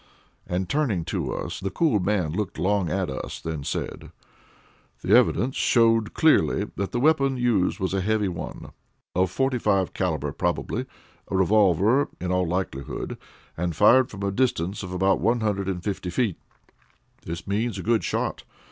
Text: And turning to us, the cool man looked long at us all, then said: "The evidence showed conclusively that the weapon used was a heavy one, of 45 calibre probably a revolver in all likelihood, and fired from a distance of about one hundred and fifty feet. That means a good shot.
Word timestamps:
And 0.47 0.67
turning 0.67 1.05
to 1.05 1.31
us, 1.31 1.59
the 1.59 1.69
cool 1.69 1.99
man 1.99 2.31
looked 2.31 2.57
long 2.57 2.89
at 2.89 3.07
us 3.07 3.39
all, 3.45 3.51
then 3.51 3.63
said: 3.63 4.11
"The 5.03 5.15
evidence 5.15 5.55
showed 5.55 6.15
conclusively 6.15 6.71
that 6.75 6.91
the 6.91 6.99
weapon 6.99 7.37
used 7.37 7.79
was 7.79 7.93
a 7.93 8.01
heavy 8.01 8.27
one, 8.27 8.71
of 9.13 9.29
45 9.29 9.93
calibre 9.93 10.33
probably 10.33 10.87
a 11.27 11.35
revolver 11.37 12.09
in 12.19 12.31
all 12.31 12.47
likelihood, 12.47 13.15
and 13.55 13.75
fired 13.75 14.09
from 14.09 14.23
a 14.23 14.31
distance 14.31 14.81
of 14.81 14.91
about 14.91 15.21
one 15.21 15.41
hundred 15.41 15.69
and 15.69 15.83
fifty 15.83 16.09
feet. 16.09 16.39
That 17.27 17.47
means 17.47 17.77
a 17.77 17.83
good 17.83 18.03
shot. 18.03 18.41